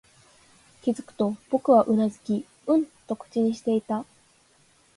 [0.81, 4.03] 気づくと、僕はうなずき、うんと口にしていた